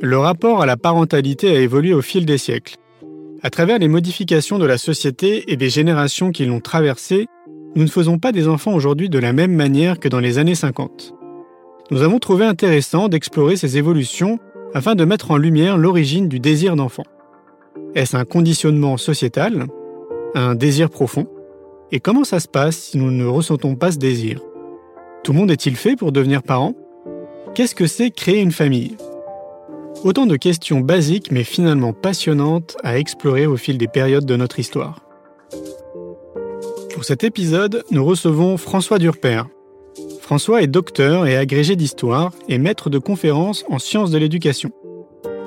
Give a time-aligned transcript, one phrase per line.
[0.00, 2.76] le rapport à la parentalité a évolué au fil des siècles.
[3.42, 7.26] À travers les modifications de la société et des générations qui l'ont traversée,
[7.74, 10.54] nous ne faisons pas des enfants aujourd'hui de la même manière que dans les années
[10.54, 11.14] 50.
[11.90, 14.38] Nous avons trouvé intéressant d'explorer ces évolutions
[14.74, 17.04] afin de mettre en lumière l'origine du désir d'enfant.
[17.94, 19.66] Est-ce un conditionnement sociétal?
[20.34, 21.26] Un désir profond?
[21.90, 24.40] Et comment ça se passe si nous ne ressentons pas ce désir?
[25.24, 26.74] Tout le monde est-il fait pour devenir parent?
[27.54, 28.96] Qu'est-ce que c'est créer une famille?
[30.04, 34.60] Autant de questions basiques mais finalement passionnantes à explorer au fil des périodes de notre
[34.60, 35.00] histoire.
[36.94, 39.42] Pour cet épisode, nous recevons François Durper.
[40.20, 44.70] François est docteur et agrégé d'histoire et maître de conférences en sciences de l'éducation.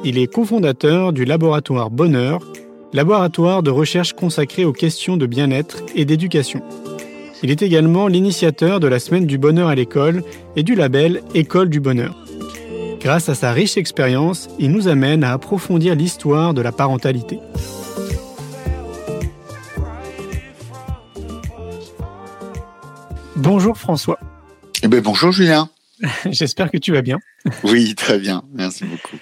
[0.03, 2.39] Il est cofondateur du laboratoire Bonheur,
[2.91, 6.61] laboratoire de recherche consacré aux questions de bien-être et d'éducation.
[7.43, 10.23] Il est également l'initiateur de la Semaine du Bonheur à l'école
[10.55, 12.15] et du label École du Bonheur.
[13.02, 17.39] Grâce à sa riche expérience, il nous amène à approfondir l'histoire de la parentalité.
[23.35, 24.19] Bonjour François.
[24.83, 25.67] Eh ben, bonjour Julien.
[26.30, 27.17] J'espère que tu vas bien.
[27.63, 28.43] Oui, très bien.
[28.53, 29.17] Merci beaucoup.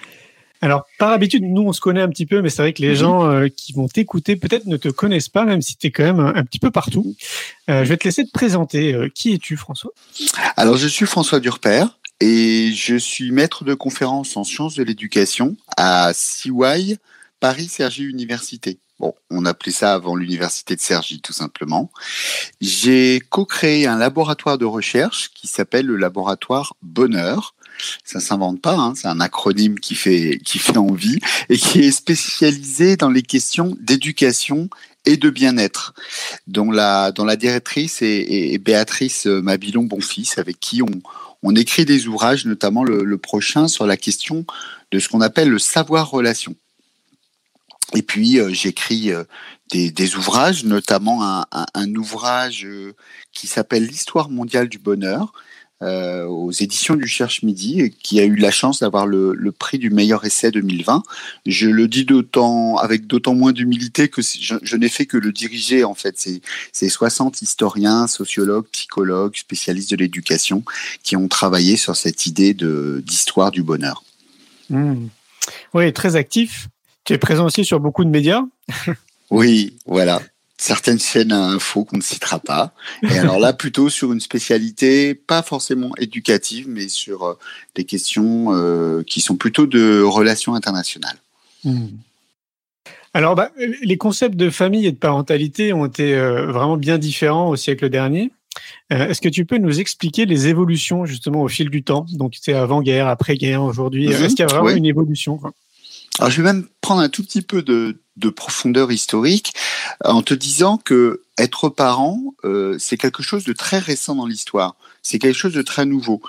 [0.62, 2.90] Alors, par habitude, nous, on se connaît un petit peu, mais c'est vrai que les
[2.90, 2.96] mhm.
[2.96, 6.04] gens euh, qui vont t'écouter peut-être ne te connaissent pas, même si tu es quand
[6.04, 7.16] même un, petit peu partout.
[7.70, 8.92] Euh, je vais te laisser te présenter.
[8.92, 9.92] Euh, qui es-tu, François?
[10.58, 11.84] Alors, je suis François Durper
[12.20, 16.98] et je suis maître de conférence en sciences de l'éducation à CY
[17.40, 18.78] Paris Cergy Université.
[18.98, 21.90] Bon, on appelait ça avant l'université de Cergy, tout simplement.
[22.60, 27.54] J'ai co-créé un laboratoire de recherche qui s'appelle le laboratoire Bonheur.
[28.04, 31.18] Ça s'invente pas, hein, c'est un acronyme qui fait qui fait envie
[31.48, 34.68] et qui est spécialisé dans les questions d'éducation
[35.06, 35.94] et de bien-être,
[36.46, 40.90] dont la, dont la directrice est, Béatrice Mabilon Bonfils, avec qui on,
[41.42, 44.44] on écrit des ouvrages, notamment le, prochain sur la question
[44.90, 46.54] de ce qu'on appelle le savoir-relation.
[47.94, 49.24] Et puis euh, j'écris euh,
[49.70, 52.94] des, ouvrages, notamment un ouvrage euh,
[53.32, 55.32] qui s'appelle L'histoire mondiale du bonheur
[55.82, 59.78] euh, aux éditions du Cherche Midi, qui a eu la chance d'avoir le, le, prix
[59.78, 61.02] du meilleur essai 2020.
[61.46, 65.32] Je le dis d'autant avec d'autant moins d'humilité que je, je n'ai fait que le
[65.32, 66.16] diriger en fait.
[66.72, 70.64] C'est 60 historiens, sociologues, psychologues, spécialistes de l'éducation
[71.02, 74.04] qui ont travaillé sur cette idée d'histoire du bonheur.
[74.68, 75.06] Mmh.
[75.74, 76.68] Oui, très actif.
[77.04, 78.42] Tu es présent aussi sur beaucoup de médias
[79.30, 80.20] Oui, voilà.
[80.62, 82.74] Certaines chaînes à info qu'on ne citera pas.
[83.02, 87.38] Et alors là, plutôt sur une spécialité, pas forcément éducative, mais sur euh,
[87.76, 91.16] des questions euh, qui sont plutôt de relations internationales.
[91.64, 91.86] Hmm.
[93.14, 93.50] Alors, bah,
[93.82, 97.88] les concepts de famille et de parentalité ont été euh, vraiment bien différents au siècle
[97.88, 98.30] dernier.
[98.92, 102.04] Euh, est-ce que tu peux nous expliquer les évolutions justement au fil du temps?
[102.12, 104.08] Donc, c'est avant-guerre, après-guerre, aujourd'hui.
[104.08, 104.24] -hmm.
[104.24, 104.76] Est-ce qu'il y a vraiment oui.
[104.76, 105.52] une évolution quoi?
[106.20, 109.54] Alors, je vais même prendre un tout petit peu de, de profondeur historique
[110.04, 114.76] en te disant que être parent, euh, c'est quelque chose de très récent dans l'histoire.
[115.02, 116.20] C'est quelque chose de très nouveau.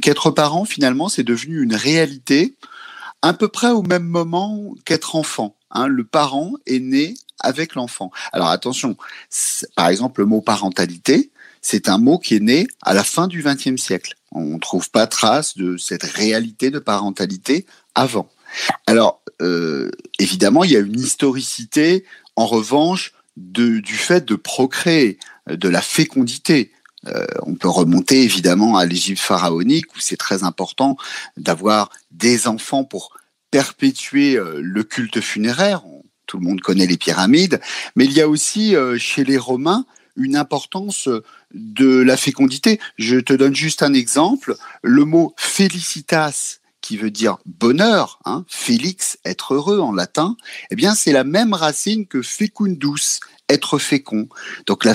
[0.00, 2.54] Qu'être parent, finalement, c'est devenu une réalité
[3.20, 5.56] à peu près au même moment qu'être enfant.
[5.72, 5.88] Hein.
[5.88, 8.12] Le parent est né avec l'enfant.
[8.32, 8.96] Alors attention,
[9.74, 11.32] par exemple, le mot parentalité,
[11.62, 14.14] c'est un mot qui est né à la fin du XXe siècle.
[14.30, 17.66] On ne trouve pas trace de cette réalité de parentalité
[17.96, 18.30] avant.
[18.86, 22.04] Alors, euh, évidemment, il y a une historicité,
[22.36, 25.18] en revanche, du fait de procréer,
[25.48, 26.72] de la fécondité.
[27.06, 30.98] Euh, on peut remonter évidemment à l'Égypte pharaonique où c'est très important
[31.38, 33.16] d'avoir des enfants pour
[33.50, 35.82] perpétuer euh, le culte funéraire.
[36.26, 37.60] Tout le monde connaît les pyramides,
[37.96, 39.84] mais il y a aussi chez les Romains
[40.14, 41.08] une importance
[41.52, 42.78] de la fécondité.
[42.98, 44.54] Je te donne juste un exemple.
[44.82, 46.59] Le mot felicitas
[46.90, 50.36] qui veut dire bonheur, hein, Félix, être heureux en latin,
[50.72, 54.28] eh bien c'est la même racine que fecundus, être fécond.
[54.66, 54.94] Donc la,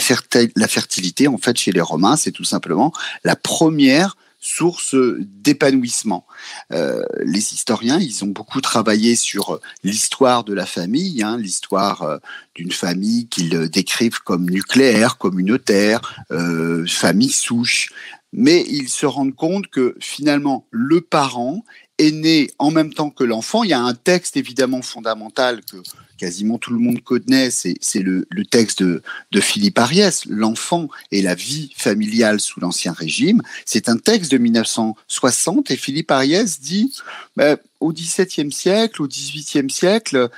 [0.57, 2.92] la fertilité, en fait, chez les Romains, c'est tout simplement
[3.24, 6.27] la première source d'épanouissement.
[6.74, 12.18] Euh, les historiens, ils ont beaucoup travaillé sur l'histoire de la famille, hein, l'histoire euh,
[12.56, 17.94] d'une famille qu'ils décrivent comme nucléaire, communautaire, euh, famille souche.
[18.38, 21.63] Mais ils se rendent compte que finalement, le parent
[21.97, 23.63] est né en même temps que l'enfant.
[23.63, 25.77] Il y a un texte évidemment fondamental que
[26.18, 29.01] quasiment tout le monde connaît, c'est le, le, texte de,
[29.39, 33.42] Philippe Ariès, L'enfant et la vie familiale sous l'Ancien Régime.
[33.65, 36.94] C'est un texte de 1960 et Philippe Ariès dit,
[37.36, 40.30] bah, au XVIIe siècle, au XVIIIe siècle,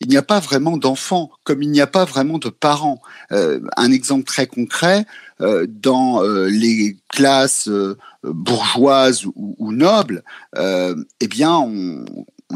[0.00, 3.02] il n'y a pas vraiment d'enfants, comme il n'y a pas vraiment de parents.
[3.32, 5.06] Euh, un exemple très concret,
[5.40, 7.68] euh, dans euh, les classes
[8.22, 10.22] bourgeoises ou, nobles,
[10.56, 12.04] eh bien, on,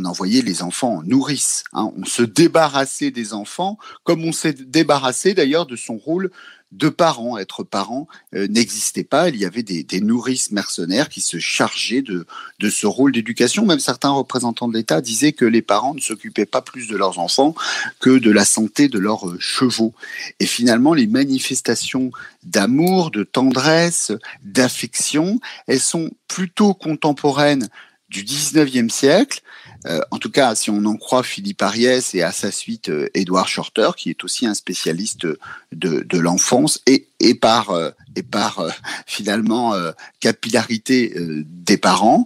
[0.04, 1.64] envoyait les enfants en nourrice.
[1.72, 1.92] Hein.
[1.96, 6.30] On se débarrassait des enfants, comme on s'est débarrassé d'ailleurs de son rôle
[6.72, 7.38] de parents.
[7.38, 9.28] Être parent euh, n'existait pas.
[9.28, 12.26] Il y avait des, nourrices mercenaires qui se chargeaient de,
[12.58, 13.64] de ce rôle d'éducation.
[13.64, 17.18] Même certains représentants de l'État disaient que les parents ne s'occupaient pas plus de leurs
[17.18, 17.54] enfants
[18.00, 19.94] que de la santé de leurs euh, chevaux.
[20.40, 22.10] Et finalement, les manifestations
[22.42, 27.68] d'amour, de tendresse, d'affection, elles sont plutôt contemporaines
[28.12, 29.42] du 19e siècle
[29.86, 33.08] euh, en tout cas, si on en croit Philippe Ariès et à sa suite euh,
[33.46, 35.38] Shorter, qui est aussi un spécialiste de,
[35.72, 38.64] de l'enfance et, et par, euh, et par
[39.06, 39.74] finalement
[40.20, 42.24] capillarité des parents,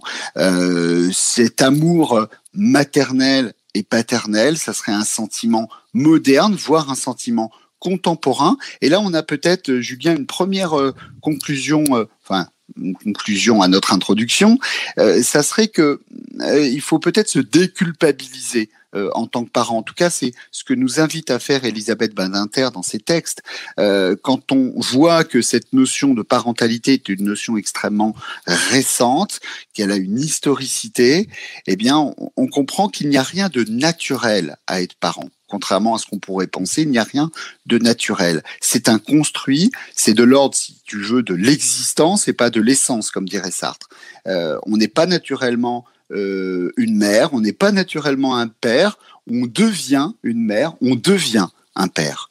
[1.13, 8.57] cet amour maternel et paternel, ça serait un sentiment moderne, voire un sentiment contemporain.
[8.81, 10.73] Et là, on a peut-être, Julien, une première
[11.21, 11.83] conclusion,
[12.23, 14.59] enfin une conclusion à notre introduction,
[14.99, 16.01] euh, ça serait que
[16.41, 19.77] euh, il faut peut-être se déculpabiliser euh, en tant que parent.
[19.77, 23.41] En tout cas, c'est ce que nous invite à faire Elisabeth Badinter dans ses textes.
[23.77, 28.15] quand on voit que cette notion de parentalité est une notion extrêmement
[28.45, 29.39] récente,
[29.73, 31.29] qu'elle a une historicité,
[31.67, 35.97] eh bien, on comprend qu'il n'y a rien de naturel à être parent contrairement à
[35.97, 37.31] ce qu'on pourrait penser, il n'y a rien
[37.65, 38.43] de naturel.
[38.61, 43.11] C'est un construit, c'est de l'ordre, si tu veux, de l'existence et pas de l'essence,
[43.11, 43.89] comme dirait Sartre.
[44.27, 48.97] Euh, on n'est pas naturellement euh, une mère, on n'est pas naturellement un père,
[49.29, 52.29] on devient une mère, on devient un père.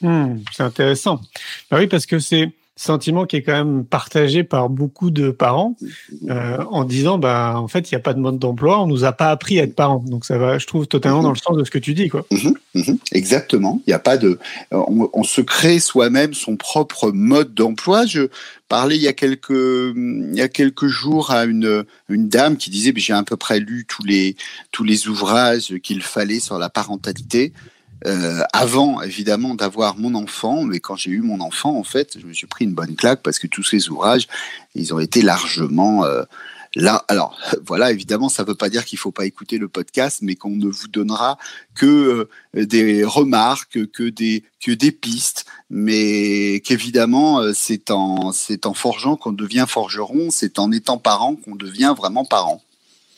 [0.00, 1.20] Hmm, c'est intéressant.
[1.70, 5.76] Bah oui, parce que c'est sentiment qui est quand même partagé par beaucoup de parents
[6.28, 9.04] euh, en disant bah en fait il n'y a pas de mode d'emploi on nous
[9.04, 10.04] a pas appris à être parents.
[10.06, 12.26] Donc ça va je trouve totalement dans le sens de ce que tu dis quoi.
[12.30, 12.98] Mhm, mhm.
[13.12, 13.80] exactement.
[13.86, 14.38] Il n'y a pas de
[14.70, 18.04] on, se crée soi-même son propre mode d'emploi.
[18.04, 18.28] Je
[18.68, 22.68] parlais il y a quelques il y a quelques jours à une une dame qui
[22.68, 24.36] disait j'ai à peu près lu tous les
[24.70, 27.54] tous les ouvrages qu'il fallait sur la parentalité
[28.04, 32.26] euh, avant évidemment d'avoir mon enfant, mais quand j'ai eu mon enfant, en fait, je
[32.26, 34.28] me suis pris une bonne claque parce que tous ces ouvrages,
[34.74, 36.22] ils ont été largement euh,
[36.74, 37.04] là.
[37.08, 40.18] Alors voilà, évidemment, ça ne veut pas dire qu'il ne faut pas écouter le podcast,
[40.20, 41.38] mais qu'on ne vous donnera
[41.74, 49.32] que euh, des remarques, que des pistes, mais qu'évidemment, c'est en c'est en forgeant qu'on
[49.32, 52.62] devient forgeron, c'est en étant parent qu'on devient vraiment parent.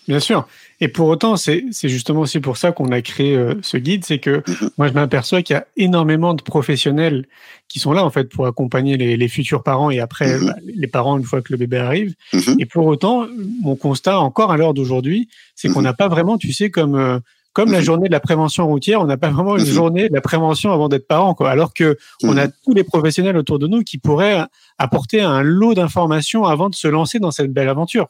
[0.07, 0.49] Bien sûr.
[0.81, 4.19] Et pour autant, c'est justement aussi pour ça qu'on a créé euh, ce guide, c'est
[4.19, 4.71] que mhm.
[4.79, 7.27] moi je m'aperçois qu'il y a énormément de professionnels
[7.69, 10.47] qui sont là en fait pour accompagner les, futurs parents et après mhm.
[10.47, 12.15] bah, les parents une fois que le bébé arrive.
[12.33, 12.57] Mhm.
[12.61, 13.27] Et pour autant,
[13.61, 17.19] mon constat encore à l'heure d'aujourd'hui, c'est qu'on n'a pas vraiment, tu sais, comme euh,
[17.55, 20.21] comme la journée de la prévention routière, on n'a pas vraiment une journée de la
[20.21, 21.51] prévention avant d'être parent, quoi.
[21.51, 24.45] Alors que on a tous les professionnels autour de nous qui pourraient
[24.79, 28.07] apporter un lot d'informations avant de se lancer dans cette belle aventure.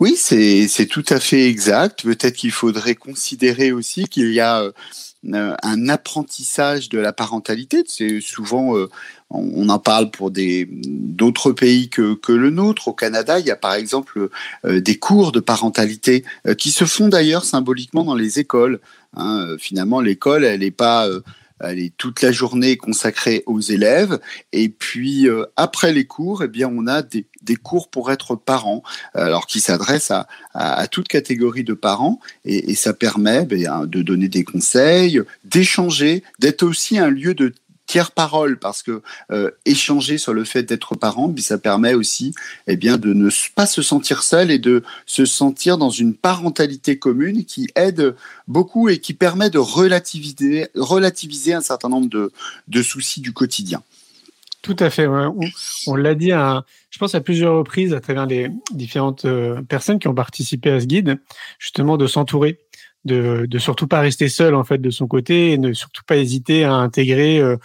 [0.00, 2.02] Oui, c'est tout à fait exact.
[2.02, 7.82] Peut-être qu'il faudrait considérer aussi qu'il y a euh, un apprentissage de la parentalité.
[7.86, 8.88] C'est souvent, euh,
[9.30, 12.88] on en parle pour d'autres pays que, le nôtre.
[12.88, 14.28] Au Canada, il y a par exemple
[14.64, 16.24] euh, des cours de parentalité
[16.56, 18.80] qui se font d'ailleurs symboliquement dans les écoles.
[19.16, 19.56] Hein.
[19.58, 21.08] Finalement, l'école, elle n'est pas
[21.62, 24.18] est toute la journée consacrée aux élèves.
[24.52, 28.36] Et puis euh, après les cours, eh bien, on a des, des cours pour être
[28.36, 28.82] parents,
[29.14, 34.02] alors qui s'adressent à, à, toute catégorie de parents, et, et ça permet ben, de
[34.02, 37.52] donner des conseils, d'échanger, d'être aussi un lieu de
[37.88, 39.02] tiers parole parce que
[39.32, 42.34] euh, échanger sur le fait d'être parent, ça permet aussi
[42.68, 47.44] eh de ne pas se sentir seul et de se sentir dans une parentalité commune
[47.44, 48.14] qui aide
[48.46, 53.82] beaucoup et qui permet de relativiser, relativiser un certain nombre de, soucis du quotidien.
[54.60, 55.06] Tout à fait.
[55.86, 60.08] On, l'a dit, je pense à plusieurs reprises à travers les différentes euh, personnes qui
[60.08, 61.18] ont participé à ce guide,
[61.58, 62.58] justement de s'entourer
[63.04, 66.64] de, surtout pas rester seul en fait de son côté et ne surtout pas hésiter
[66.64, 67.56] à intégrer euh,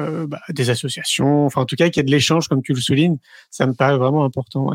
[0.00, 2.72] euh, bah, des associations, enfin en tout cas qu'il y ait de l'échange comme tu
[2.72, 3.18] le soulignes,
[3.50, 4.70] ça me paraît vraiment important.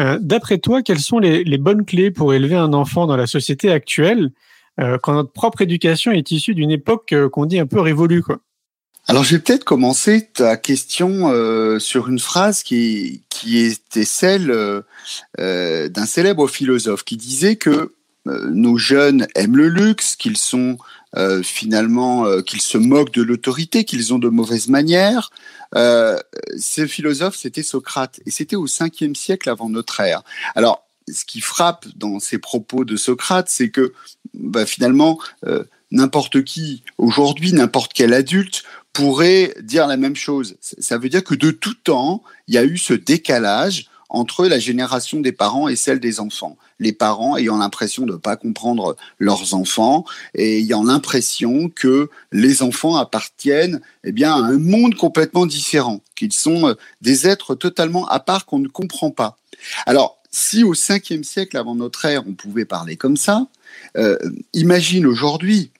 [0.00, 3.70] Euh, d'après toi, quelles sont les, bonnes clés pour élever un enfant dans la société
[3.70, 4.30] actuelle
[5.02, 8.40] quand notre propre éducation est issue d'une époque qu'on dit un peu révolue quoi?
[9.06, 11.30] Alors, je vais peut-être commencer ta question
[11.78, 14.52] sur une phrase qui, qui était celle
[15.38, 17.94] d'un célèbre philosophe qui disait que
[18.26, 20.78] nos jeunes aiment le luxe, qu'ils sont
[21.16, 25.30] euh, finalement, euh, qu'ils se moquent de l'autorité, qu'ils ont de mauvaises manières.
[25.74, 30.22] ce philosophe, c'était Socrate, et c'était au 5e siècle avant notre ère.
[30.54, 33.92] Alors, ce qui frappe dans ces propos de Socrate, c'est que
[34.32, 40.56] bah, finalement, euh, n'importe qui, aujourd'hui, n'importe quel adulte pourrait dire la même chose.
[40.60, 44.58] Ça veut dire que de tout temps, il y a eu ce décalage entre la
[44.58, 46.56] génération des parents et celle des enfants.
[46.78, 52.62] Les parents ayant l'impression de ne pas comprendre leurs enfants et ayant l'impression que les
[52.62, 58.06] enfants appartiennent eh bien, à un monde complètement différent, qu'ils sont euh, des êtres totalement
[58.08, 59.36] à part qu'on ne comprend pas.
[59.86, 63.46] Alors, si au 5e siècle avant notre ère, on pouvait parler comme ça,
[63.96, 64.18] euh,
[64.52, 65.70] imagine aujourd'hui,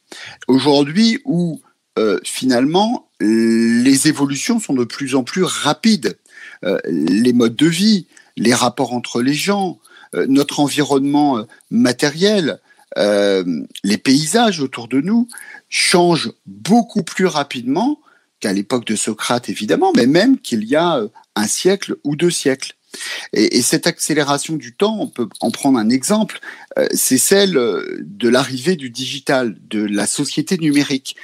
[0.46, 1.60] aujourd'hui où
[1.98, 6.18] euh, finalement les évolutions sont de plus en plus rapides.
[6.86, 8.06] Les modes de vie,
[8.36, 9.78] les rapports entre les gens,
[10.14, 12.60] euh, notre environnement euh, matériel,
[12.98, 13.44] euh,
[13.82, 15.28] les paysages autour de nous
[15.68, 18.00] changent beaucoup plus rapidement
[18.40, 21.00] qu'à l'époque de Socrate, évidemment, mais même qu'il y a
[21.34, 22.74] un siècle ou deux siècles.
[23.32, 26.38] Et, cette accélération du temps, on peut en prendre un exemple,
[26.92, 31.16] c'est celle de l'arrivée du digital, de la société numérique.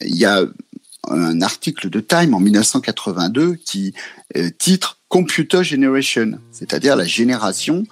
[0.00, 0.44] il y a
[1.10, 3.94] un article de Time en 1982 qui
[4.58, 7.84] titre Computer Generation, c'est-à-dire la génération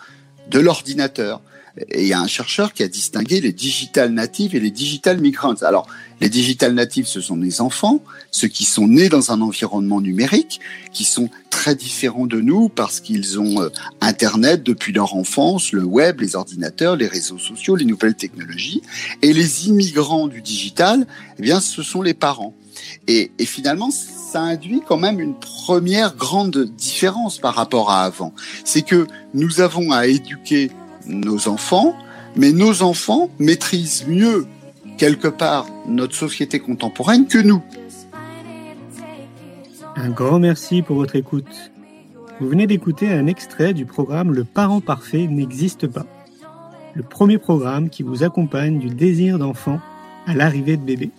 [0.51, 1.41] de l'ordinateur.
[1.89, 5.21] Et il y a un chercheur qui a distingué les digital natives et les digital
[5.21, 5.55] migrants.
[5.63, 5.87] Alors,
[6.21, 10.61] les digital natives, ce sont les enfants, ceux qui sont nés dans un environnement numérique,
[10.93, 15.85] qui sont très différents de nous parce qu'ils ont euh, Internet depuis leur enfance, le
[15.85, 18.83] web, les ordinateurs, les réseaux sociaux, les nouvelles technologies.
[19.23, 21.07] Et les immigrants du digital,
[21.39, 22.55] eh bien, ce sont les parents.
[23.09, 28.33] Et, finalement, ça induit quand même une première grande différence par rapport à avant.
[28.65, 30.71] C'est que nous avons à éduquer
[31.07, 31.95] nos enfants,
[32.37, 34.47] mais nos enfants maîtrisent mieux
[34.99, 37.63] quelque part notre société contemporaine que nous.
[39.97, 41.73] Un grand merci pour votre écoute.
[42.41, 46.07] Vous venez d'écouter un extrait du programme Le parent parfait n'existe pas.
[46.95, 49.81] Le premier programme qui vous accompagne du désir d'enfant
[50.27, 51.11] à l'arrivée de bébé.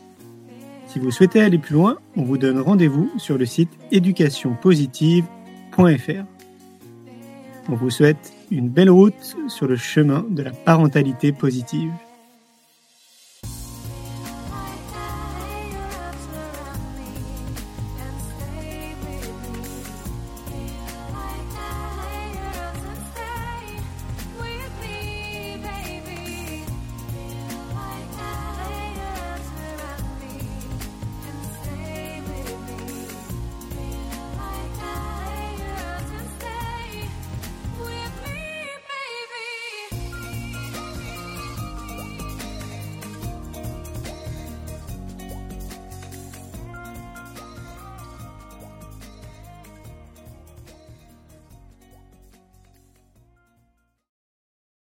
[0.94, 6.24] Si vous souhaitez aller plus loin, on vous donne rendez-vous sur le site éducationpositive.fr.
[7.68, 11.90] On vous souhaite une belle route sur le chemin de la parentalité positive.